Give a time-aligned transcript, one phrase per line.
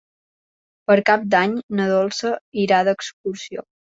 [0.91, 2.33] Per Cap d'Any na Dolça
[2.65, 3.67] irà d'excursió.